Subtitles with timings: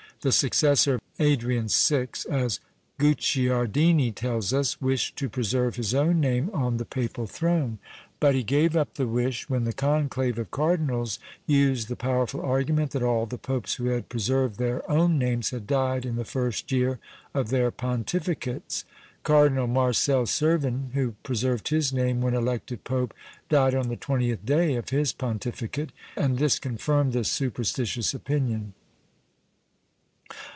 [0.23, 2.09] The successor of Adrian VI.
[2.29, 2.59] (as
[2.99, 7.79] Guicciardini tells us) wished to preserve his own name on the papal throne;
[8.19, 11.17] but he gave up the wish when the conclave of cardinals
[11.47, 15.65] used the powerful argument that all the popes who had preserved their own names had
[15.65, 16.99] died in the first year
[17.33, 18.83] of their pontificates.
[19.23, 23.15] Cardinal Marcel Cervin, who preserved his name when elected pope,
[23.49, 28.73] died on the twentieth day of his pontificate, and this confirmed this superstitious opinion.